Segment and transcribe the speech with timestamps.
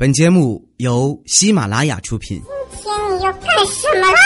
[0.00, 2.40] 本节目由喜马拉雅出品。
[2.70, 4.18] 今天你要干什么啦？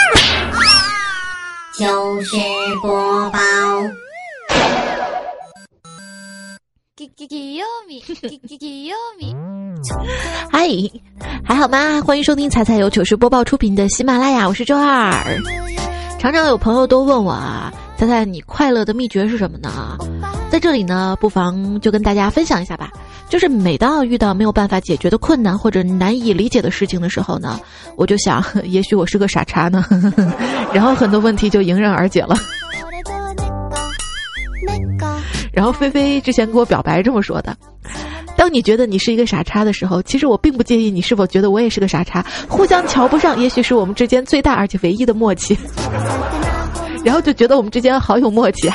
[1.77, 2.37] 就是
[2.81, 3.39] 播报。
[10.49, 10.65] 嗨，
[11.43, 12.01] 还好吗？
[12.03, 15.11] 欢迎收听彩彩由糗事播报出品的喜马拉雅，我是周二。
[16.17, 19.97] 常常有朋友都问我啊，彩彩，你快乐的秘诀是什么呢？
[20.49, 22.89] 在这里呢，不妨就跟大家分享一下吧。
[23.29, 27.59] 就是每当遇到没有办法解决的困难或者难以理解的事情的时候呢，
[27.95, 29.83] 我就想， 也许我是个傻叉呢，
[30.71, 32.35] 然后很多问题就迎刃而解了。
[35.51, 37.55] 然后菲菲之前跟我表白这么说的：，
[38.35, 45.57] 当你觉得你是一个傻叉的时候，其实我并不介意你是否觉得我也是个傻叉，互相瞧不上，也许是我们之间最大而且唯一的默契。
[47.03, 48.69] 然后就觉得我们之间好有默契。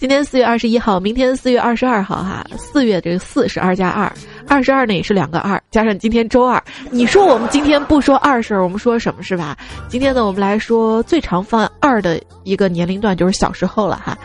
[0.00, 4.10] 今天四月二十一号，明天四月二十二号，哈，四月这个四是二加二，
[4.48, 6.60] 二十二呢也是两个二，加上今天周二，
[6.90, 9.54] 你说我们今天不说二事儿，我们说什么是吧？
[9.90, 14.16] 今天呢，我们来说最常犯二的一个年龄段就是小时候了哈。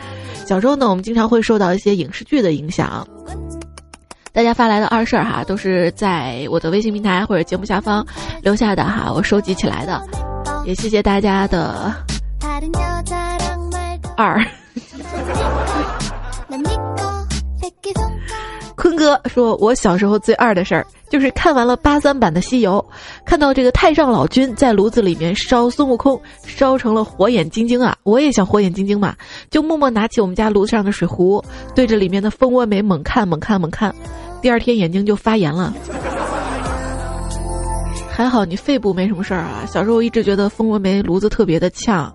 [0.46, 3.06] 小时候呢，我们经常会受到一些影视剧的影响，
[4.32, 8.02] 大家发来的二事儿哈，都是在我的微信平台或者节目下方
[8.40, 10.02] 留下的哈，我收集起来的，
[10.64, 11.94] 也谢谢大家的
[14.16, 14.42] 二。
[18.76, 22.84] 坤哥说：“我小时候最二的事儿，就是看完了八三版的《西游》，
[23.24, 27.96] 看到这个太上老君在炉子里面烧孙悟空，烧成了火眼金睛啊！
[28.02, 29.16] 我也想火眼金睛嘛，
[29.50, 31.42] 就默默拿起我们家炉子上的水壶，
[31.74, 33.94] 对着里面的蜂窝煤猛看猛看猛看，
[34.42, 35.72] 第二天眼睛就发炎了。
[38.10, 39.64] 还好你肺部没什么事儿啊。
[39.66, 42.14] 小时候一直觉得蜂窝煤炉子特别的呛，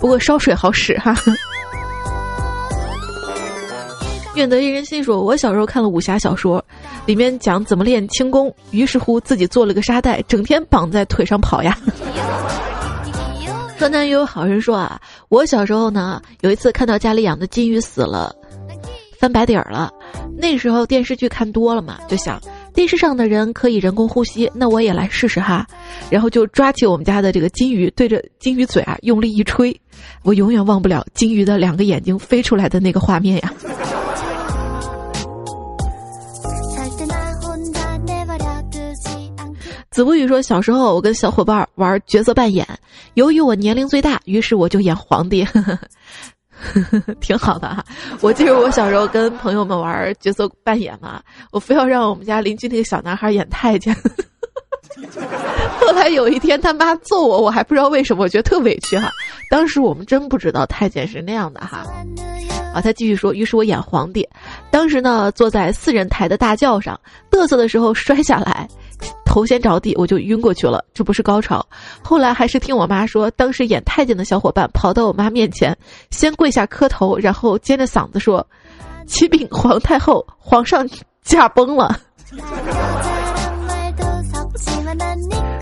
[0.00, 1.14] 不过烧水好使哈。”
[4.38, 6.64] 愿得一人心说：“我小时候看了武侠小说，
[7.04, 11.76] 里面讲怎么练轻功，于是乎自己做了个沙袋，整天绑在腿上跑呀。”
[13.76, 18.34] 河南也有好人说啊，我小时候呢，有一次看到家里养的金鱼死了，
[19.18, 19.92] 翻白底儿了。
[20.36, 22.40] 那时候电视剧看多了嘛，就想
[22.72, 25.66] 电视上的人可以人工呼吸，那我也来试试哈。
[26.10, 29.76] 然后就抓起我们家的这个金鱼，对着金鱼嘴啊用力一吹，
[30.22, 33.52] 我永远忘不了金鱼的两个眼睛飞出来的那个画面呀。
[39.98, 42.64] 子不语说：“小时候，我跟小伙伴玩角色扮演，
[43.14, 45.44] 由于我年龄最大，于是我就演皇帝，
[47.18, 47.84] 挺好的哈。
[48.20, 51.20] 我记得我小时候跟朋友们玩角色扮演嘛，
[51.50, 53.92] 我非要让我们家邻居那个小男孩演太监。
[55.80, 59.10] 后来有一天他妈揍我，我还不知道为什么，我觉得特委屈哈。
[59.50, 61.84] 当时我们真不知道太监是那样的哈。
[62.72, 64.28] 啊，他继续说，于是我演皇帝，
[64.70, 67.00] 当时呢坐在四人台的大轿上，
[67.32, 68.68] 嘚瑟的时候摔下来。”
[69.38, 71.64] 头先着地，我就晕过去了，这不是高潮。
[72.02, 75.78] 后来还是听我妈说，当时演太监的小伙伴跑到我妈面前，
[76.10, 78.44] 先跪下磕头，然后尖着嗓子说
[79.06, 80.84] ：“启禀皇太后，皇上
[81.22, 81.96] 驾崩了。”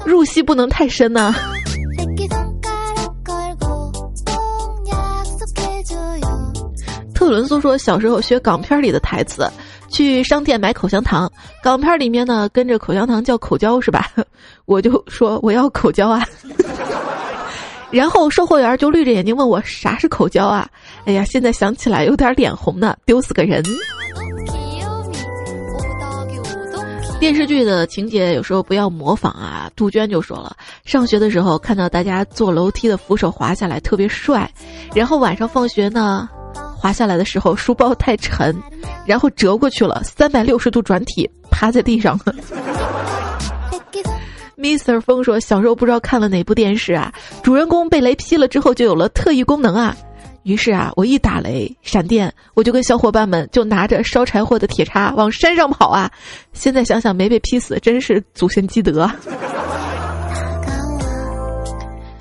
[0.06, 1.34] 入戏不能太深呐。
[7.12, 9.46] 特伦苏说，小时候学港片里的台词。
[9.96, 11.30] 去商店买口香糖，
[11.62, 14.10] 港片里面呢跟着口香糖叫口胶是吧？
[14.66, 16.22] 我就说我要口胶啊，
[17.90, 20.68] 然后售货员就绿着眼睛问我啥是口胶啊？
[21.06, 23.62] 哎呀，现在想起来有点脸红呢，丢死个人。
[27.18, 29.70] 电视剧的情节有时候不要模仿啊。
[29.74, 34.50] 杜鹃就说了，上学的时候看到大家坐楼梯的扶手滑下来特别帅，
[34.94, 36.28] 然后晚上放学呢。
[36.78, 38.54] 滑下来的时候，书包太沉，
[39.06, 42.34] 然后折过去了，三百六十度转体，趴在地上了。
[44.56, 45.00] Mr.
[45.00, 49.94] 风说，小时候不知道看了哪部电视啊，主人公被雷劈了之后就有了特异功能啊，
[50.44, 56.10] 于是啊，我一打雷闪电，我就跟小伙伴们就拿着烧柴火的铁叉往山上跑啊。
[56.52, 59.10] 现在想想没被劈死，真是祖先积德。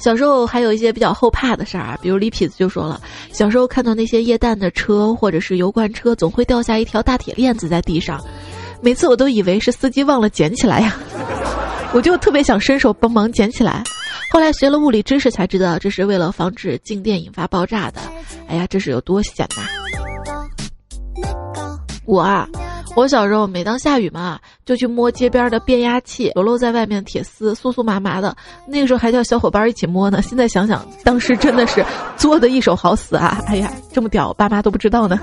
[0.05, 8.23] 小时候还有一些比较后怕的事儿啊，比如李痞子就说了，小时候看到那些液氮的车或者是油罐车，总会掉下一条大铁链子在地上，
[8.83, 10.95] 每次我都以为是司机忘了捡起来呀，
[11.91, 13.83] 我就特别想伸手帮忙捡起来。
[14.31, 17.99] 后来学了物理知识才知道，这是为了防止静电引发爆炸的。
[18.47, 19.63] 哎呀，这是有多险呐！
[22.05, 22.47] 我啊。
[22.95, 28.33] 我小时候，每当下雨嘛，就去摸街边的变压器，裸露在外面铁丝，酥酥麻麻的。
[28.65, 30.21] 那个时候还叫小伙伴一起摸呢。
[30.21, 33.37] 现在想想，当时真的是作的一手好死啊！
[33.47, 35.19] 哎呀，这么屌，爸妈都不知道呢。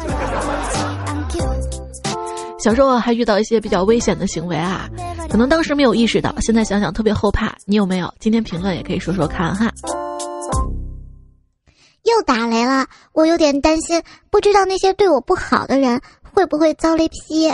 [2.58, 4.86] 小时候还遇到一些比较危险的行为啊，
[5.30, 7.54] 可能当时没有意识到，现在想想特别后怕。
[7.64, 8.12] 你有没有？
[8.20, 9.72] 今天评论也可以说说看哈。
[12.04, 16.00] 又打雷了，我有点担心，不知道那些对我不好的人
[16.32, 17.52] 会不会遭雷劈。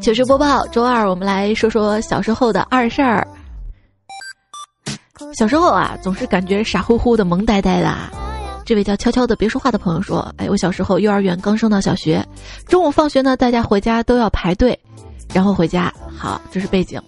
[0.00, 3.26] 糗事播报，周二我们来说说小时候的二事儿。
[5.34, 7.94] 小时候啊，总是感觉傻乎乎的、萌呆呆的。
[8.64, 12.26] 这位叫悄悄的别说话的朋友说：“哎，我小时候幼儿园刚升到小学，
[12.66, 14.78] 中午放学呢，大家回家都要排队，
[15.34, 15.92] 然后回家。
[16.16, 16.98] 好，这是背景。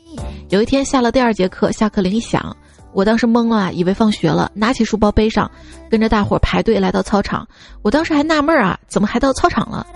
[0.50, 2.54] 有一天下了第二节课，下课铃一响，
[2.92, 5.50] 我当时懵了啊，以为放学了，拿起书包背上，
[5.88, 7.46] 跟着大伙排队来到操场。
[7.82, 9.86] 我当时还纳闷啊，怎么还到操场了？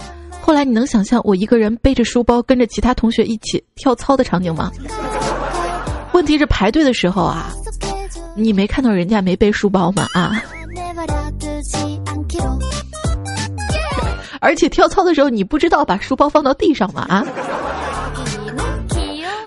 [0.40, 4.70] 后来你能想象我一个人背着书包跟着其他同学一起跳操的场景吗？
[6.12, 7.52] 问题是排队的时候啊，
[8.36, 10.06] 你没看到人家没背书包吗？
[10.14, 10.42] 啊！”
[14.40, 17.04] 而且跳操的时候，你不知道把书包放到地上吗？
[17.08, 17.26] 啊！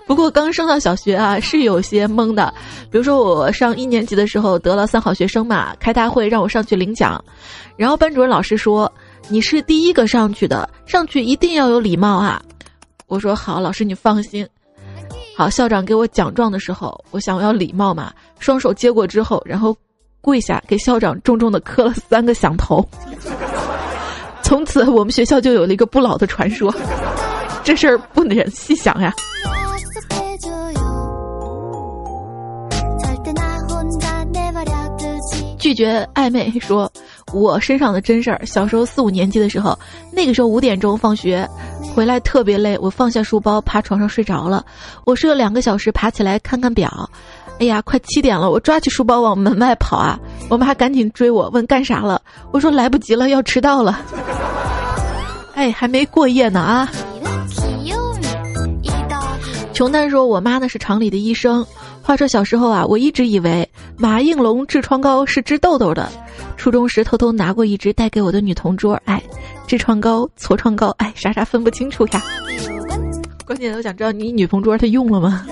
[0.06, 2.52] 不过刚升到小学啊，是有些懵的。
[2.90, 7.22] 比如说我上一年级的时候得了三好学生嘛，开大会让我上去领奖，
[7.76, 8.90] 然后班主任老师说
[9.28, 12.42] 你是第一个上去的，上去一定要有礼貌啊。
[13.06, 14.46] 我说好，老师你放心。
[15.36, 19.76] 好，校长给我奖状的时候，我想要礼貌嘛，双手接过之后，然后。
[20.20, 22.82] 跪下给校长重重的磕了三个响头，
[24.42, 26.74] 从此我们学校就有了一个不老的传说。
[27.62, 29.12] 这事儿不忍细想呀。
[35.64, 36.92] 拒绝暧昧，说
[37.32, 38.44] 我身上的真事儿。
[38.44, 39.78] 小时候四五年级的时候，
[40.12, 41.48] 那个时候五点钟放学
[41.94, 44.62] 回来特别累，我放下书包趴床上睡着了。
[45.06, 47.08] 我睡了两个小时，爬起来看看表。
[47.60, 48.50] 哎呀，快七点了！
[48.50, 50.20] 我抓起书包往门外跑啊！
[50.50, 52.20] 我妈赶紧追我，问干啥了？
[52.52, 53.98] 我说来不及了，要迟到了。
[55.54, 56.86] 哎，还没过夜呢啊！
[59.72, 61.66] 穷蛋说：“我妈呢是厂里的医生。
[62.04, 63.66] 话说小时候啊，我一直以为
[63.96, 66.12] 马应龙痔疮膏是治痘痘的。
[66.58, 69.22] 初中时偷偷拿过一支带给我的女同桌，哎，
[69.66, 72.22] 痔疮膏、痤疮膏，哎，啥啥分不清楚呀。
[73.46, 75.46] 关键我想知道你女同桌她用了吗？”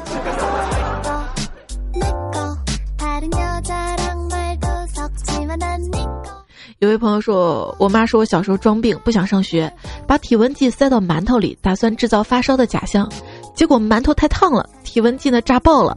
[6.81, 9.73] 有位朋友说，我妈说我小时候装病，不想上学，
[10.07, 13.09] 把体温计塞到馒头里，打算制造发烧的假象，
[13.55, 15.97] 结果馒头太烫了，体温计呢炸爆了。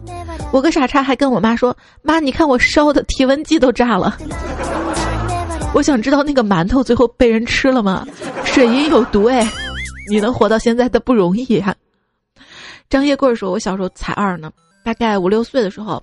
[0.51, 4.17] 我个傻叉还跟我妈说：“妈，你看我烧的体温计都炸了。”
[5.73, 8.07] 我想知道那个馒头最后被人吃了吗？
[8.45, 9.45] 水银有毒哎，
[10.09, 11.75] 你能活到现在的不容易呀。
[12.89, 14.51] 张叶贵说：“我小时候才二呢，
[14.83, 16.01] 大概五六岁的时候。”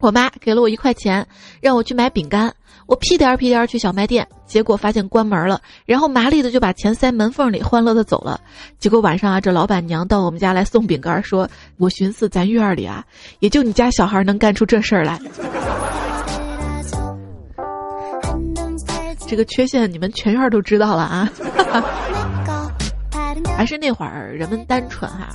[0.00, 1.24] 我妈给了我一块钱，
[1.60, 2.52] 让我去买饼干。
[2.86, 5.60] 我屁颠儿屁颠儿去小卖店，结果发现关门了。
[5.86, 8.40] 然后麻利的就把钱塞门缝里，欢乐的走了。
[8.78, 11.48] 结果晚上啊，这老板娘到我们家来送饼干，说
[11.78, 13.04] ：“我寻思咱院里啊，
[13.38, 15.20] 也就你家小孩能干出这事儿来。”
[19.26, 21.32] 这个缺陷你们全院都知道了啊！
[23.56, 25.30] 还是那会儿人们单纯哈。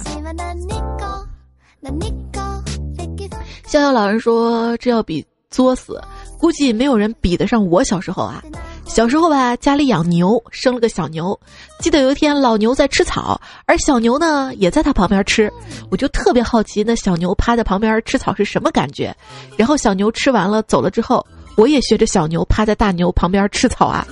[3.66, 6.02] 逍遥老人说：“这要比作死，
[6.40, 8.44] 估计没有人比得上我小时候啊！
[8.86, 11.38] 小时候吧，家里养牛，生了个小牛。
[11.80, 15.52] 记得有一天，老牛在吃草，而小牛呢也在它旁边吃。
[15.90, 19.16] 我就特别好奇，那小牛趴在旁边吃草是什么感觉？
[19.56, 21.26] 然后小牛吃完了走了之后，
[21.56, 24.06] 我也学着小牛趴在大牛旁边吃草啊。”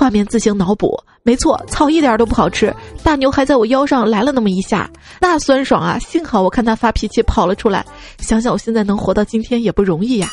[0.00, 2.74] 画面自行脑补，没错，草一点都不好吃。
[3.02, 4.90] 大牛还在我腰上来了那么一下，
[5.20, 5.98] 那酸爽啊！
[5.98, 7.84] 幸好我看他发脾气跑了出来。
[8.18, 10.30] 想想我现在能活到今天也不容易呀。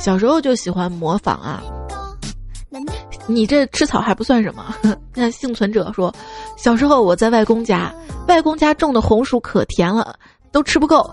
[0.00, 1.62] 小时候就喜欢模仿啊。
[3.28, 4.74] 你这吃草还不算什么。
[5.14, 6.12] 那幸存者说，
[6.56, 7.94] 小时候我在外公家，
[8.26, 10.12] 外公家种的红薯可甜了，
[10.50, 11.08] 都吃不够。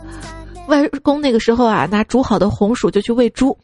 [0.69, 3.55] 外公那个时候啊，拿煮好的红薯就去喂猪。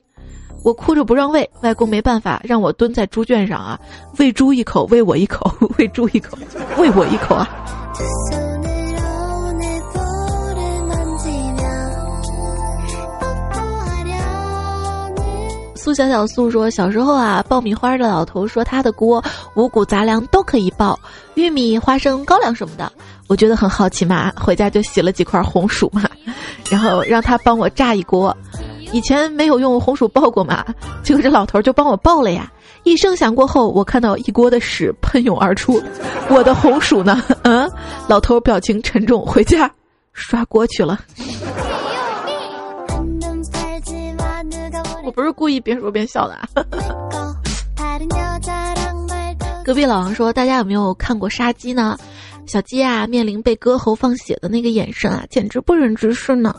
[0.65, 3.79] 我哭着不让喂，外公没办法，让我蹲在猪圈上啊，
[4.17, 6.35] 喂猪一口，喂我一口， 喂猪一口，
[6.79, 7.47] 喂我一口啊。
[15.75, 20.99] 苏小小苏说，小时候啊，爆米花的老头说他的锅五谷杂粮都可以爆，
[21.35, 22.91] 玉米、花生、高粱什么的，
[23.27, 26.01] 我觉得很好奇嘛，回家就洗了几块红薯嘛，
[26.71, 28.35] 然后让他帮我炸一锅。
[28.95, 30.63] 以前没有用红薯爆过嘛，
[31.03, 32.49] 结果这老头就帮我爆了呀！
[32.83, 35.83] 一声响过后，我看到一锅的屎喷涌而出，
[36.29, 37.21] 我的红薯呢？
[37.43, 37.69] 嗯，
[38.07, 39.69] 老头表情沉重，回家
[40.13, 40.97] 刷锅去了。
[45.03, 46.33] 我不是故意边说边笑的。
[46.35, 46.47] 啊。
[49.65, 51.97] 隔壁老王说：“大家有没有看过杀鸡呢？
[52.47, 56.55] 小鸡啊，面临被割喉放血的那个眼神啊，简直不忍直视呢。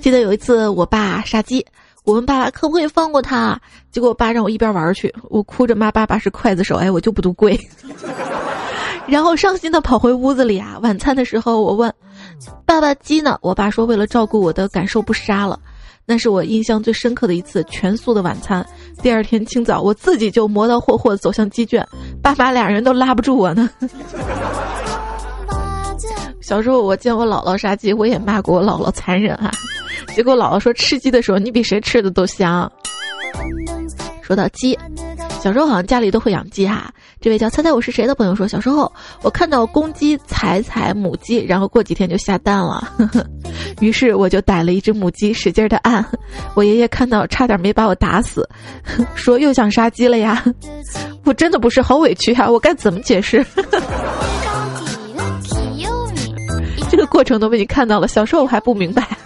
[0.00, 1.64] 记得有一次我爸杀鸡，
[2.04, 7.58] 我问爸爸可不可以放过他，结果我爸让我一边玩去，我哭着骂爸爸是刽子手，哎，我就不读跪。
[9.06, 11.92] 然后伤心的跑回屋子里啊，晚餐的时候我问
[12.64, 15.60] 爸爸鸡呢，我爸说为了照顾我的感受不杀了。”
[16.08, 18.64] 那是我印象最深刻的一次全素的晚餐。
[19.02, 21.84] 第二天清早，我自己就磨刀霍霍走向鸡圈，
[22.22, 23.68] 爸妈俩人都拉不住我呢。
[26.46, 29.50] 小时候我见我姥姥杀鸡，我也骂过我姥姥残忍啊。
[30.14, 32.70] 结果姥姥说吃鸡的时候你比谁吃的都香。
[34.22, 34.78] 说到鸡。
[35.42, 36.88] 小时候好像家里都会养鸡哈。
[37.20, 38.90] 这位叫猜猜我是谁的朋友说，小时候
[39.22, 42.92] 我看到公鸡踩踩母鸡，然后过几天就下蛋了。
[43.80, 46.04] 于是我就逮了一只母鸡，使劲的按。
[46.54, 48.48] 我爷爷看到差点没把我打死，
[49.16, 50.44] 说又想杀鸡了呀。
[51.24, 53.44] 我真的不是，好委屈啊，我该怎么解释？
[57.06, 59.06] 个过程都被你看到了，小时候我还不明白。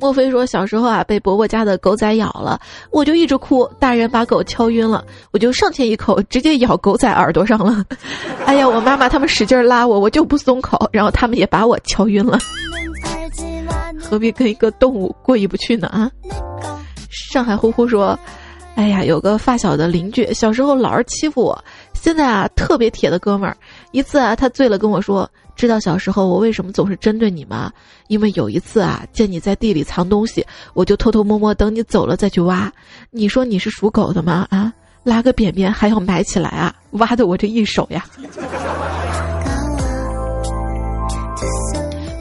[0.00, 2.58] 莫非说小时候啊被伯伯家的狗仔咬了，
[2.92, 7.84] 我就一直哭，大人把狗敲晕了，我就上前一口直接咬狗仔耳朵上了。
[8.46, 12.38] 哎呀，我妈妈他们使劲拉我，我就不松口，然后他们也把我敲晕了。
[14.00, 15.88] 何必跟一个动物过意不去呢？
[15.88, 16.10] 啊！
[17.10, 18.18] 上海呼呼说，
[18.78, 23.56] 哎呀，有个发小的邻居，小时候老是欺负我，现在啊特别铁的哥们儿。
[23.90, 25.28] 一次啊，他醉了跟我说。
[25.56, 27.72] 知道小时候我为什么总是针对你吗？
[28.06, 32.72] 因为有一次啊，见你在地里藏东西，我就偷偷摸摸等你走了再去挖。
[33.10, 34.46] 你说你是属狗的吗？
[34.48, 36.72] 啊，拉个便便还要埋起来啊？
[36.92, 38.06] 挖的我这一手呀。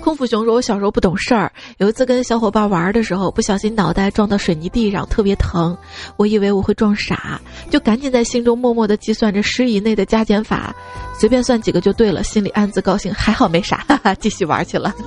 [0.07, 5.77] 空腹熊说：“我小时候不懂事儿，有一次跟小伙伴玩的时候，不小心脑袋撞到水泥地上，特别疼。
[6.15, 10.73] 我以为我会撞傻，就赶紧在心中默默的计算着十以内的加减法，
[11.13, 14.95] 随便算几个就对了，心里暗自高兴，还好没傻，哈哈，继续玩去了。”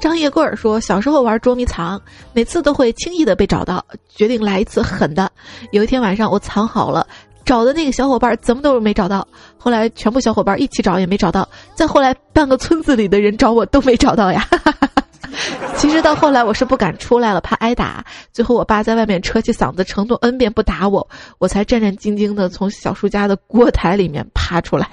[0.00, 2.00] 张叶棍儿说：“小时候玩捉迷藏，
[2.32, 5.28] 每次都会轻易的被找到，决定来一次狠的。
[5.72, 7.04] 有一天晚上，我藏好了。”
[7.42, 9.26] 找的那个小伙伴怎么都没找到，
[9.62, 14.42] 后来全部小伙伴一起找也没找到，再后来半个村子里的人找我都没找到呀。
[15.76, 18.04] 其实到后来我是不敢出来了，怕挨打。
[18.32, 21.06] 最后我爸在外面扯起嗓子承诺 n 遍不打我，
[21.38, 24.88] 我才战战兢兢的从小叔家的锅台里面爬出来，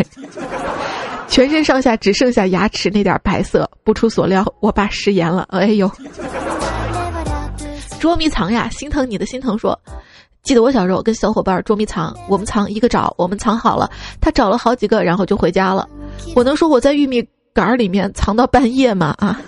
[1.29, 3.69] 全身上下只剩下牙齿那点白色。
[3.85, 5.45] 不出所料，我爸食言了。
[5.49, 5.89] 哎呦，
[7.99, 9.79] 捉迷藏呀，心疼你的心疼说。
[10.47, 15.85] 记得我小时候跟小伙伴捉迷藏，我们藏一个找，我们藏好了，他找了好几个，然后就回家了。
[16.37, 17.21] 我能说我在玉米
[17.53, 19.13] 杆里面藏到半夜吗？
[19.19, 19.41] 啊，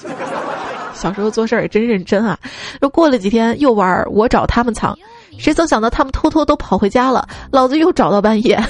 [0.94, 2.38] 小时候做事儿也真认真啊。
[2.82, 4.94] 又过了几天又玩，我找他们藏，
[5.38, 8.62] 谁曾想到他们偷偷都跑回家了，老子又找到半夜。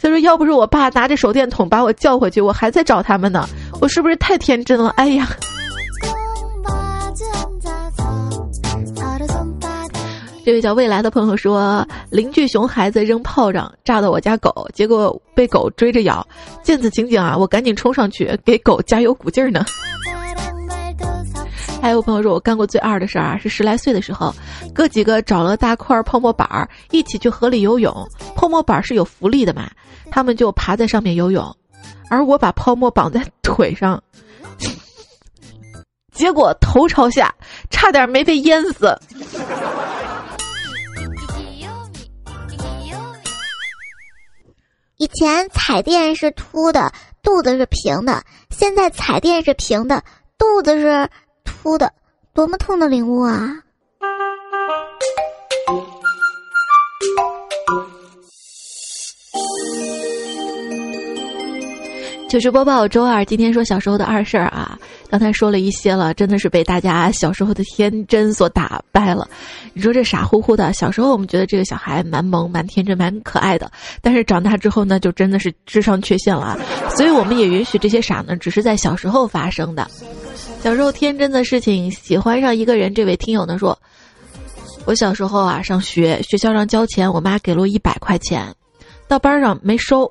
[0.00, 3.44] 他说要不是我爸拿着手电筒把我叫回去，我还在找他们呢。
[3.80, 4.90] 我是不是太天真了？
[4.90, 5.28] 哎呀。
[10.44, 16.26] 这位叫未来的朋友说，邻居熊孩子扔炮仗炸到我家狗，结果被狗追着咬。
[16.64, 19.64] 见此情景啊，我赶紧冲上去给狗加油鼓劲儿呢。
[21.80, 24.34] 还有朋友说，我干过最二的事儿啊，是十来岁的时候，
[24.74, 27.94] 哥几个找了大块泡沫板儿，一起去河里游泳。
[28.34, 29.70] 泡沫板是有浮力的嘛，
[30.10, 31.56] 他们就爬在上面游泳，
[32.10, 34.02] 而我把泡沫绑在腿上，
[36.12, 37.32] 结果头朝下，
[37.70, 38.98] 差点没被淹死。
[45.02, 46.92] 以前彩电是凸的，
[47.24, 50.04] 肚子是平的；现在彩电是平的，
[50.38, 51.10] 肚子是
[51.42, 51.92] 凸的，
[52.32, 53.64] 多么痛的领悟啊！
[62.32, 64.78] 糗事播报周二，今天说小时候的二事儿啊，
[65.10, 69.28] 刚才说了一些了，真的是被大家小时候的天真所打败了。
[69.74, 73.70] 你说这傻乎乎的，小时候我们觉得这个小孩蛮萌、蛮天真、蛮可爱的，
[74.00, 76.58] 但是长大之后呢，就真的是智商缺陷了啊。
[76.96, 79.86] 所以我们也允许这些傻呢，只是在小时候发生的。
[80.62, 83.78] 小时候天真的事情，喜欢上一个人，这位听友呢说，
[84.86, 88.54] 我小时候啊上学，学校上交钱，我妈给了我一百块钱，
[89.06, 90.10] 到班上没收。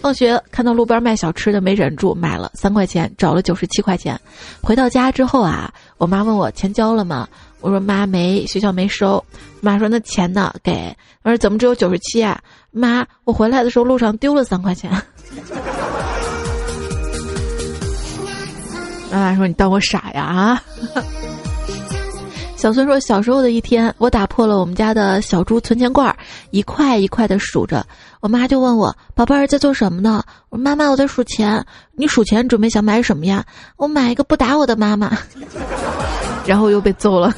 [0.00, 4.18] 放学看到路边卖小吃的，没忍住买了三块钱，找了九十七块钱。
[4.62, 7.28] 回到家之后啊，我妈问我钱交了吗？
[7.60, 9.22] 我说妈没，学校没收。
[9.60, 10.52] 妈说那钱呢？
[10.62, 10.96] 给。
[11.22, 12.40] 我说怎么只有九十七啊？
[12.70, 14.90] 妈，我回来的时候路上丢了三块钱。
[19.12, 20.62] 妈妈说：“你当我傻呀？”啊。
[22.60, 26.14] 小孙说：“小时候的一天，我打破了我们家的小猪存钱罐，
[26.50, 27.82] 一块一块的数着。
[28.20, 31.64] 我妈就问我：‘宝贝儿在做什么呢？’我：‘妈妈，我在数钱。’
[31.96, 33.42] 你数钱准备想买什么呀？
[33.78, 35.16] 我买一个不打我的妈妈。
[36.44, 37.34] 然后又被揍了。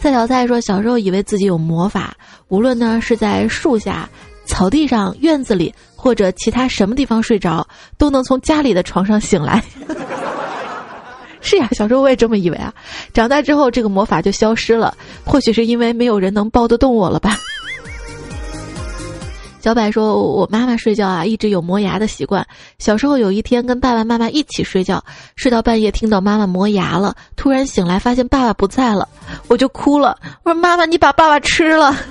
[0.00, 2.16] 蔡小蔡说：小时候以为自己有魔法，
[2.48, 4.08] 无论呢是在树下、
[4.46, 9.62] 草地上、院子里或者其他什么地方睡着，都能从家里的床上醒来。”
[11.40, 12.72] 是呀，小时候我也这么以为啊。
[13.12, 14.96] 长大之后，这个魔法就消失了。
[15.24, 17.38] 或许是因为没有人能抱得动我了吧。
[19.62, 22.46] 小柏说：“我妈妈睡觉啊，一直有磨牙的习惯。
[22.78, 25.04] 小时候有一天跟爸爸妈妈一起睡觉，
[25.36, 29.06] 睡到半夜听到妈妈磨牙了，突然醒来发现爸爸不在了，
[29.48, 30.16] 我就哭了。
[30.44, 31.94] 我说：妈妈，你把爸爸吃了。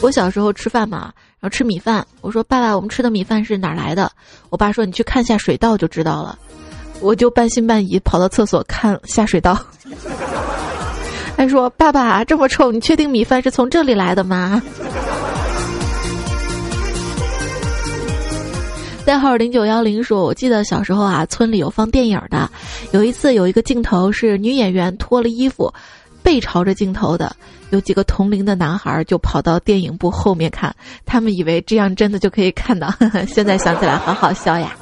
[0.00, 4.12] 我小时候吃饭嘛。”然后吃米饭，我说爸爸，我们吃的米饭是哪来的？
[4.50, 6.38] 我爸说你去看下水道就知道了。
[7.00, 9.58] 我就半信半疑跑到厕所看下水道。
[11.34, 14.62] 他说爸爸这么臭，你确定米饭是从这里来的吗？
[19.06, 22.50] 代号零九幺零说，我记得小时候啊，村里有放电影的，
[22.92, 25.72] 有一次有一个镜头是女演员脱了衣服。
[26.22, 27.34] 背朝着镜头的
[27.70, 30.74] 有几个同龄的男孩就跑到电影部后面看，
[31.04, 32.92] 他们以为这样真的就可以看到。
[33.28, 34.76] 现在想起来好好笑呀。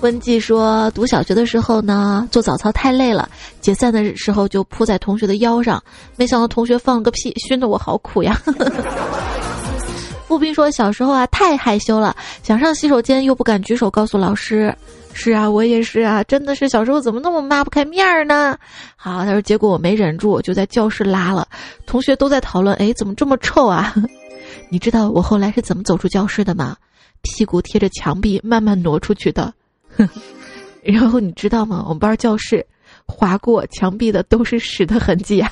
[0.00, 3.26] 温季说，读小学的时候呢，做早操太累了，
[3.62, 5.82] 解散的时候就扑在同学的腰上，
[6.16, 8.38] 没想到同学放了个屁，熏得我好苦呀。
[10.28, 14.76] 步兵说，小时候啊太害羞了，想上洗手间又不敢举手告诉老师。
[15.14, 18.58] 是啊，我也是啊，真的是小时候怎么那么抹不开面儿呢？
[18.96, 21.46] 好，他说结果我没忍住，就在教室拉了，
[21.86, 23.94] 同学都在讨论，哎，怎么这么臭啊？
[24.68, 26.76] 你知道我后来是怎么走出教室的吗？
[27.22, 29.54] 屁股贴着墙壁慢慢挪出去的。
[30.82, 31.82] 然后你知道吗？
[31.86, 32.66] 我们班教室
[33.06, 35.50] 划过墙壁的都是屎的痕迹啊！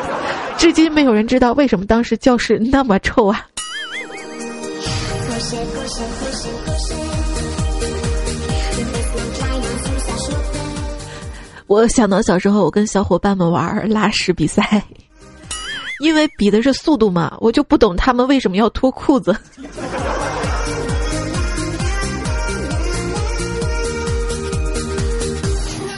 [0.56, 3.46] 至今没有人知道为什么当时教室那么臭啊！
[11.70, 14.84] 我想到小时候，我跟小伙伴们玩拉屎比赛，
[16.00, 19.32] 因为比的是速度嘛，我就不懂他们为什么要脱裤子。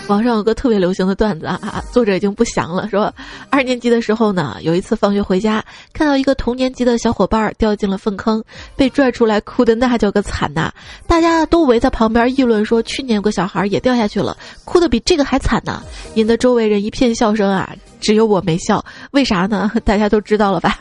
[0.08, 2.88] 网上有个特别流行的段子啊，作者已经不详了。
[2.88, 3.12] 说
[3.50, 8.42] 二年级的时候呢，有一次放学回家，看到一个同年级的小伙伴掉进了粪坑，
[8.76, 10.72] 被拽出来，哭的那叫个惨呐！
[11.06, 15.82] 大家都围在旁边议论说，去年有个小孩也掉下去了，哭的比这个还惨呢，
[16.14, 19.70] 引得周围人一片笑声啊，只有我没笑，为啥呢？
[19.84, 20.78] 大家都知道了吧？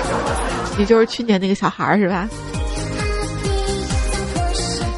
[0.78, 2.28] 你就是去年那个小孩是吧？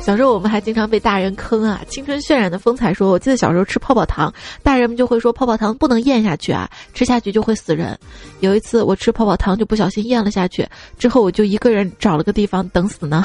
[0.09, 1.83] 小时候我们还经常被大人坑啊！
[1.87, 7.94] 青春渲染的风采说：“我记得小时候吃泡泡糖，大人们就会说泡泡糖不能咽下去啊，吃下去就会死人。
[8.40, 10.66] 有一次我吃泡泡糖就不小心咽了下去，
[10.99, 13.23] 之后我就一个人找了个地方等死呢。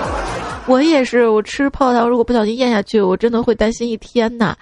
[0.68, 4.54] 我也是，我吃泡泡糖如果不小心咽下去，我真的会担心一天呐。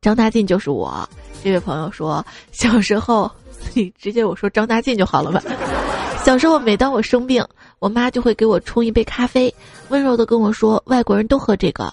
[0.00, 1.06] 张大进就是我，
[1.44, 3.30] 这位朋友说小时候，
[3.76, 5.42] 你直接我说张大进就好了吧。
[6.24, 7.44] 小时候每当我生病。
[7.80, 9.54] 我妈就会给我冲一杯咖啡，
[9.88, 11.92] 温柔的跟我说：“外国人都喝这个。”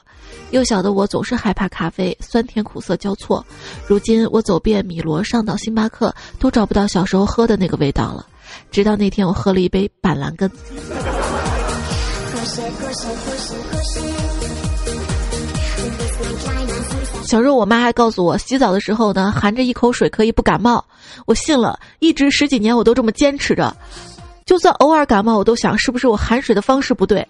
[0.51, 3.45] 幼小的我总是害怕咖啡，酸甜苦涩交错。
[3.87, 8.25] 如今我走遍米罗，上到星巴克，都找不到小时候喝的那个味道了。
[8.69, 10.49] 直到那天，我喝了一杯板蓝根。
[17.25, 20.83] 小时候，我妈还告诉我，洗澡的时候呢，含着一口水可以不感冒。
[21.25, 23.73] 我信了，一直十几年我都这么坚持着。
[24.45, 27.25] 就算偶尔感冒，我都想是不是我含水的方式不对。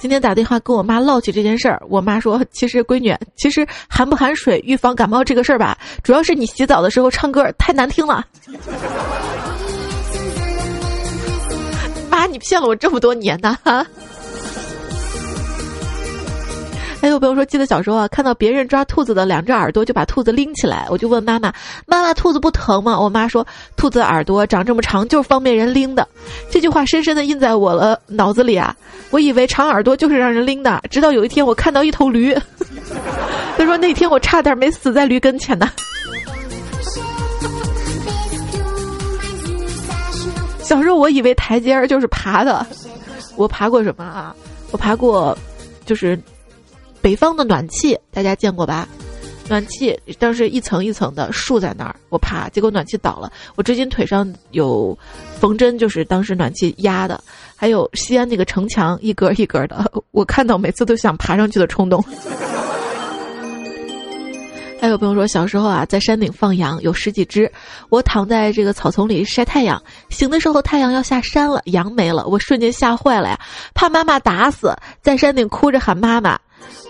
[0.00, 8.24] 今天打电话跟我妈唠起这件事儿，我妈说：“其实闺女，其实含不含水预防感冒这个事儿吧，主要是你洗澡的时候唱歌太难听了。
[12.08, 13.58] ”妈，你骗了我这么多年呢！
[17.00, 20.86] 还有朋友说，记得小时候啊，看到别人抓兔子的两只耳朵，就把兔子拎起来。
[20.90, 21.50] 我就问妈妈
[21.86, 26.06] ：“妈妈，兔子不疼吗？”我妈说：“兔子耳朵长这么长，就是方便人拎的。”
[26.50, 28.76] 这句话深深的印在我了脑子里啊！
[29.10, 32.36] 我以为长耳朵就是让人拎的，直到有一天我看到一头驴。
[33.56, 35.70] 他说那天我差点没死在驴跟前呢。
[40.60, 42.64] 小时候我以为台阶儿就是爬的，
[43.36, 44.36] 我爬过什么啊？
[44.70, 45.36] 我爬过，
[45.86, 46.16] 就是。
[47.02, 48.88] 北方的暖气大家见过吧？
[49.48, 54.96] 暖气当时一层一层的竖在那儿，我爬，结果暖气倒了，我至今腿上有
[55.40, 57.20] 缝针，就是当时暖气压的，
[57.56, 62.04] 还有西安那个城墙一格一格的，我看到每次都想爬上去的冲动。
[64.80, 67.52] 还有朋友说，小时候啊，在山顶放羊，有十几只，
[67.90, 73.38] 我躺在这个草丛里晒太阳，醒的时候太阳要下山了，羊没了，我瞬间吓坏了呀，
[73.74, 76.38] 怕妈妈打死，在山顶哭着喊妈妈，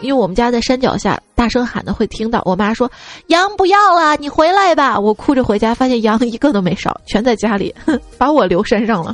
[0.02, 2.40] 因为我们家在山脚下，大声喊的会听到。
[2.44, 2.88] 我妈说
[3.26, 7.74] ：“羊不要了，你回来吧。”我哭着回家，发现羊一个都没少，全在家里，
[8.16, 9.12] 把我留山上了。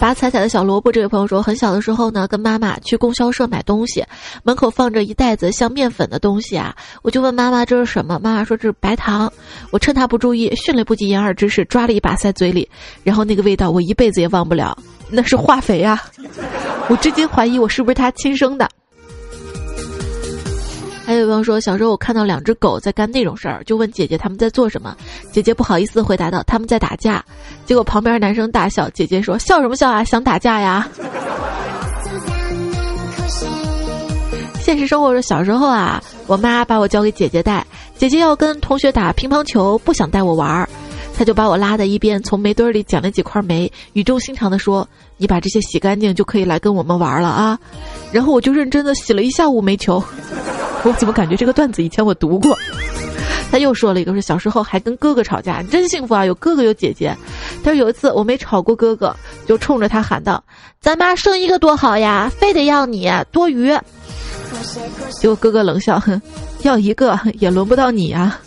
[0.00, 4.02] 拔彩彩的小萝卜，这位朋友说，很小的时候呢，跟妈妈去供销社买东西，
[4.42, 9.30] 门口放着一袋子像面粉的东西啊，我就问妈妈这是什么，妈妈说这是白糖，
[9.70, 12.66] 我趁她不注意，迅雷不及掩耳之势抓了一把塞嘴里，
[13.04, 14.74] 然后那个味道我一辈子也忘不了，
[15.10, 16.02] 那是化肥啊，
[16.88, 18.66] 我至今怀疑我是不是他亲生的。
[21.10, 24.96] 还有朋友说，小时候我看到两只狗在干那种事儿，就问姐姐他们在做什么。
[25.32, 27.20] 姐姐不好意思回答道他们在打架。
[27.66, 30.04] 结果旁边男生大笑，姐姐说笑什么笑啊？
[30.04, 30.88] 想打架呀？
[34.60, 40.68] 现实生活中，小时候啊，我妈把我交给姐姐带，姐姐要跟同学打乒乓球，不想带我玩儿，
[41.18, 47.58] 她就把我拉在一边，从煤堆里捡了几块煤，语重心长地说：“你把这些洗干净，就可以来跟我们玩了啊。”
[48.12, 50.00] 然后我就认真的洗了一下午煤球。
[50.84, 52.56] 我怎么感觉这个段子以前我读过？
[53.50, 57.16] 他又说了一个，说小时候还跟哥哥吵架，真幸福啊，有哥哥有姐姐。
[57.64, 59.14] 但是有一次我没吵过哥哥，
[59.44, 60.42] 就冲着他喊道
[60.80, 63.76] ：“咱妈生一个多好呀，非得要你多余。”
[65.10, 66.22] 结果哥哥冷笑：“哼，
[66.62, 68.38] 要一个也轮不到你啊。”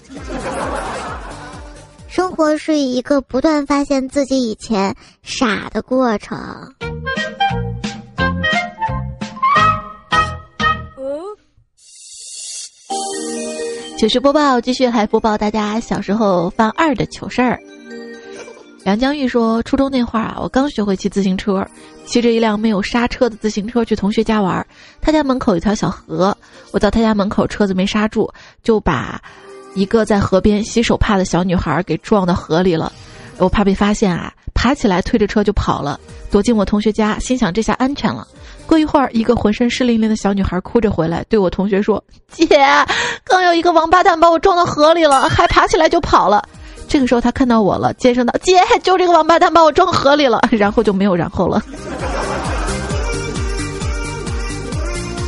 [2.08, 6.38] 生活是一个不断发现自己以前傻的过程。
[14.04, 17.58] 糗事播报继续来播报大家小时候犯二的糗事儿。
[18.84, 21.66] 梁江玉说，初中那会儿啊，我刚学会骑自行车，
[22.06, 24.68] 骑着一辆没有刹车的自行车去同学家玩。
[25.00, 26.38] 他家门口有条小河，
[26.74, 28.30] 我到他家门口，车子没刹住，
[28.62, 29.22] 就把
[29.74, 32.92] 一个在河边洗手帕的小女孩给撞到河里了。
[33.38, 36.00] 我怕被发现啊，爬起来推着车就跑了，
[36.32, 38.28] 躲进我同学家，心想这下安全了。
[38.66, 42.48] 过一会儿，一个浑身湿淋淋的小女孩哭着回来，对我同学说：“姐，
[43.26, 46.44] 刚有一个王八蛋把我撞到河里了，还爬起来就跑了。”
[46.88, 51.62] 这个时候他看到我了，尖声道：“姐，就这个王八蛋把我撞河里了。”然后就没有然后了。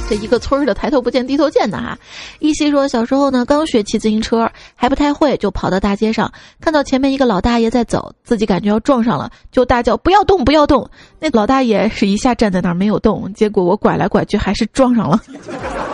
[0.08, 1.98] 这一个村儿的抬头不见低头见的哈，
[2.40, 10.88] 依稀说小时候呢刚学骑自行车还不太会，就跑到大街上，看到前面一个老大爷在走，自己感觉要撞上了，就大叫不要动不要动。
[11.20, 15.20] 那老大爷是一下站在那儿没有动，结果我拐来拐去还是撞上了。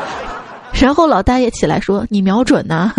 [0.73, 2.93] 然后老大爷起来说：“你瞄准呢。”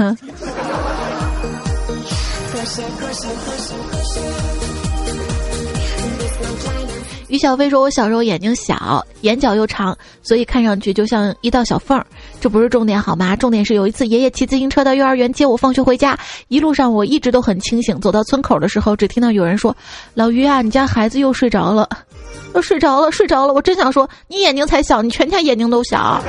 [7.32, 12.06] 于小飞说：“我小时候眼睛小，眼角又长，所以看上去就像一道小缝儿。
[12.42, 13.34] 这不是重点好吗？
[13.34, 16.14] 重点是有一次爷爷骑自行车到幼儿园接我放学回家，
[16.48, 17.98] 一路上我一直都很清醒。
[18.02, 19.74] 走到村口的时候，只听到有人说
[20.12, 21.88] ：‘老于啊，你家孩子又睡着了，
[22.54, 26.22] 又睡着了，睡着了。’我真想说，你眼睛才小，你全家眼睛都小。”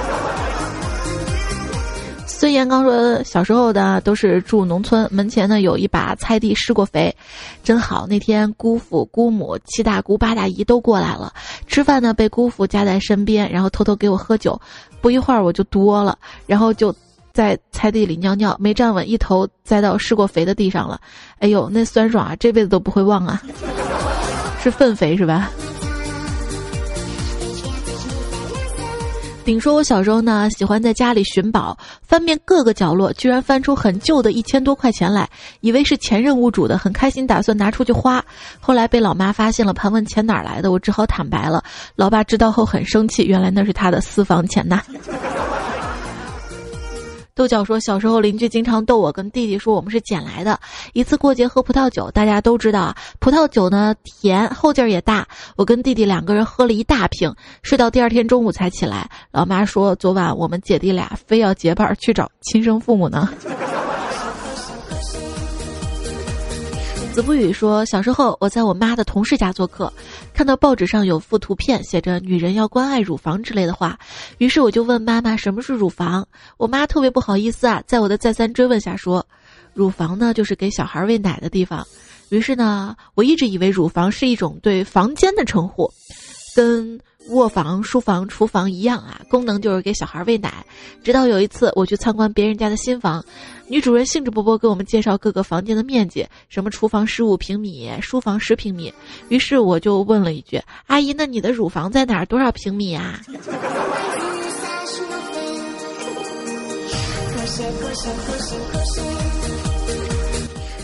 [2.44, 7.16] 孙岩刚说，小时候的都是住农村，门前呢有一把菜地，施过肥，
[7.64, 8.06] 真好。
[8.06, 11.32] 那天姑父、姑母、七大姑八大姨都过来了，
[11.68, 14.60] 吃饭呢被姑父夹在身边，然后偷偷给我喝酒。
[15.00, 16.94] 不一会儿我就多了，然后就
[17.32, 21.00] 在菜地里尿尿，没站稳，一头栽到施过肥的地上了。
[21.40, 23.42] 哎呦，那酸爽啊，这辈子都不会忘啊！
[24.62, 25.50] 是粪肥是吧？
[29.44, 35.30] 顶说，我小时候呢，喜欢在家里寻宝，翻遍各个角落，居然翻出很旧的一千多块钱来，
[35.60, 38.24] 以为是前任屋主的，很开心，打算拿出去花。
[38.62, 41.62] 后来被老妈发现了，盘问钱哪来的，我只好坦白了。
[41.96, 44.82] 老爸知道后很生气，原来那是他的私房钱呐。
[47.36, 50.60] 豆角说：“小时候邻居经常逗我跟弟弟说，我们是捡来的。
[50.94, 55.28] 一次过节喝葡萄酒，大家都知道啊，葡萄酒呢甜，后劲儿也大。
[55.56, 59.10] 我跟弟弟两个人喝了一大瓶，睡到第二天中午才起来。
[59.32, 63.28] 老妈说，昨晚我们姐弟俩非要结伴去找亲生父母呢。”
[67.14, 69.94] 子不语说：“小时候我在我妈的同事家做客，
[70.34, 74.00] 看到报纸上有幅图片，写着‘女人要关爱乳房’之类的话，
[74.40, 76.28] 于是我就问妈妈什么是乳房。
[76.58, 79.24] 我妈特别不好意思啊，在我的再三追问下说，
[79.76, 81.86] 乳房呢就是给小孩喂奶的地方。
[82.30, 85.94] 于是呢，我一直以为乳房是一种对房间的称呼，
[86.56, 87.00] 跟
[87.30, 90.66] 卧房、书房、厨房一样啊，功能就是给小孩喂奶。
[91.04, 93.24] 直到有一次我去参观别人家的新房，
[93.68, 98.94] 女主人兴致勃勃给我们介绍各个房间的面积，什么厨房十五平米，书房十平米。
[99.30, 102.26] 于是我就问了一句：“阿姨，那你的乳房在哪儿？
[102.26, 103.20] 多少平米啊？”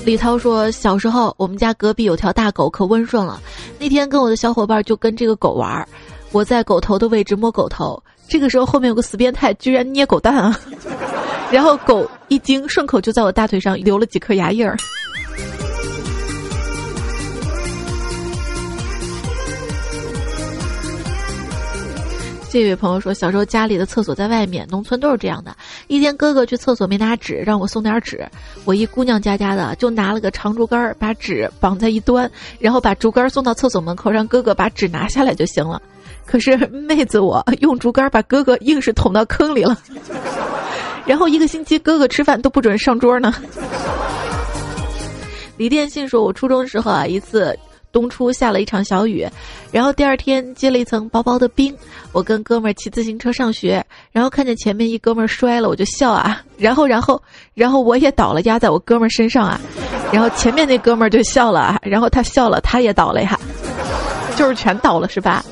[0.05, 3.41] 李涛说：“小时候，我们家隔壁有条大狗，可温顺了。
[3.77, 5.87] 那天跟我的小伙伴就跟这个狗玩，
[6.31, 10.59] 我在狗头的位置摸狗头，这个时候后面有个死变态，居然捏狗蛋啊！
[11.51, 14.77] 然后狗一惊，顺口就在我大腿上留了几颗牙印儿。”
[22.51, 25.55] 这位朋友说，小时候家里的厕所在外面，农村都是这样的。
[25.87, 28.27] 一天哥哥去厕所没拿纸，让我送点纸。
[28.65, 35.79] 我一姑娘家家的，就拿了个长竹竿，把纸绑在一端，然后把竹竿送到厕所门口，让哥哥把纸拿下来就行了。
[36.29, 39.75] 可是妹子我用竹竿把哥哥硬是捅到坑里了，
[41.07, 43.33] 然后一个星期哥哥吃饭都不准上桌呢。
[45.57, 47.57] 李电信说，我初中的时候啊，一次。
[47.91, 49.27] 冬初下了一场小雨，
[49.71, 51.75] 然后第二天结了一层薄薄的冰。
[52.11, 56.39] 我跟哥们儿骑自行车上学，然后看见前面一哥们儿摔了，我就笑啊。
[56.55, 57.19] 然后，然后，
[57.55, 59.59] 然后我也倒了，压在我哥们儿身上啊。
[60.11, 63.39] 然后前面那哥们儿就笑了啊，然后他笑了，他也倒了呀，
[64.35, 65.43] 就是全倒了是吧？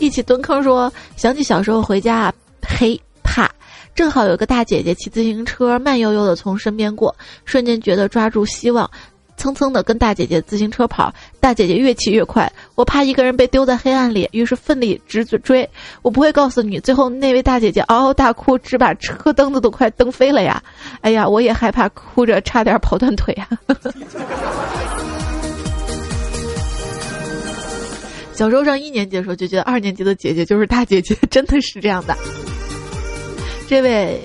[0.00, 2.32] 一起蹲坑说，想起小时候回家，
[2.66, 3.48] 嘿怕，
[3.94, 8.90] 正好有个大姐姐骑自行车慢悠悠的从身边过，瞬间觉得抓住希望。
[9.36, 11.10] 蹭蹭的跟大姐姐自行车跑，
[11.40, 15.66] 大姐姐越骑越快，我怕一个人被丢在黑暗里，于是奋力直追。
[16.02, 20.62] 我不会告诉你，最后那位大姐姐嗷嗷大哭，只把车蹬子都快蹬飞了呀！
[21.00, 23.48] 哎呀，我也害怕，哭着差点跑断腿呀。
[28.40, 32.16] 小时候上一年级的时候就觉得二年级的姐姐就是大姐姐， 真的是这样的。
[33.68, 34.18] 这位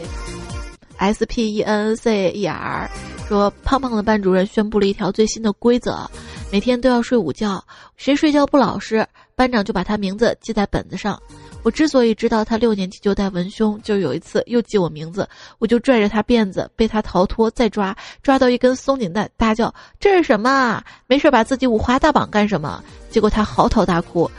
[0.95, 2.89] S P E N C E R。
[3.28, 6.10] 说胖胖的班主任宣布了一条最新的规则，
[6.49, 7.62] 每天都要睡午觉，
[7.97, 11.21] 谁睡觉不老实，班长就把他名字记在本子上。
[11.65, 20.84] 我之所以知道他六年级就带文胸，就有一次又记我名字，我就拽着他辫子，被他逃脱，再抓，抓到一根松紧带，大叫：“这是什么？
[21.08, 24.30] 没事把自己五花大绑干什么？”结果他嚎啕大哭，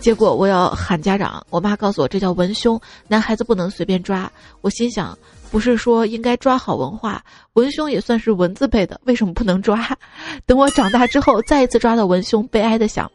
[0.00, 4.28] 结果我要喊家长，我妈告诉我这叫文胸，男孩子不能随便抓。
[4.60, 5.16] 我心想。
[5.52, 9.86] 不是说应该抓好文化，文胸也算是文字辈的，为什么不能抓？
[10.46, 13.12] 等我长大之后再一次抓到文胸，悲哀的想，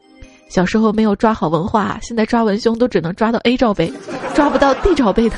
[0.49, 3.91] 小时候没有抓好文化，现在抓文胸都只能抓到 A 罩杯，
[4.33, 5.36] 抓不到 D 罩杯的。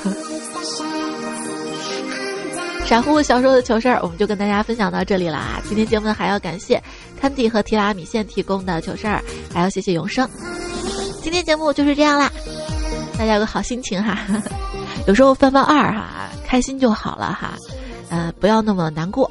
[2.85, 5.61] 傻乎乎小时候的糗事儿，我们就跟大家分享到这里啦。
[5.67, 6.81] 今天节目呢还要感谢
[7.21, 9.21] Candy 和提拉米线提供的糗事儿，
[9.53, 10.27] 还要谢谢永生。
[11.21, 12.31] 今天节目就是这样啦，
[13.17, 14.17] 大家有个好心情哈。
[15.05, 17.53] 有时候翻翻二哈，开心就好了哈，
[18.09, 19.29] 呃，不要那么难过。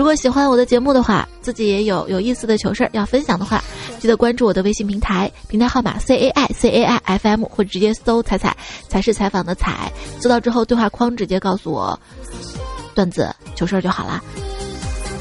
[0.00, 3.62] 如果喜欢我的节目的话，自己也有有意思的糗事儿要分享的话，
[3.98, 8.56] 记得关注我的微信平台，平台号码 C A I C A I F M，或者直接搜“彩彩”，
[8.88, 9.92] 才是采访的彩。
[10.18, 12.00] 搜到之后，对话框直接告诉我
[12.94, 14.22] 段子、糗事儿就好啦。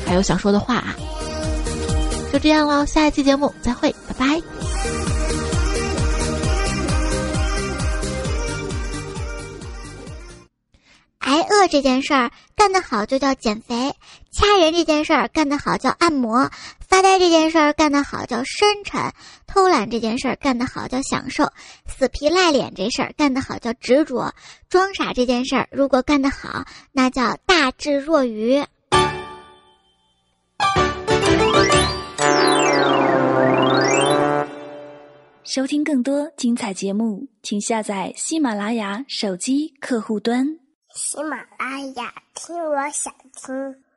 [0.06, 0.96] 还有想说的话啊，
[2.32, 2.86] 就这样喽。
[2.86, 4.42] 下一期节目再会，拜拜。
[11.20, 13.94] 挨饿这件事儿干得好就叫减肥，
[14.32, 19.12] 掐人这件事儿干得好叫按摩，发呆这件事儿干得好叫深沉，
[19.48, 21.52] 偷懒这件事儿干得好叫享受，
[21.88, 24.34] 死皮赖脸这事儿干得好叫执着，
[24.70, 28.64] 装傻这件事儿如果干得好，那叫大智若愚。
[35.44, 40.46] 收听更多精彩节目，请下载喜马拉雅手机客户端。
[40.94, 43.89] 喜马拉雅，听我想听。